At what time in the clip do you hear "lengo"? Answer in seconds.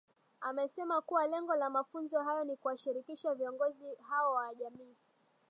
1.27-1.55